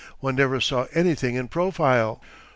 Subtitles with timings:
[0.19, 2.23] One never saw anything in profile.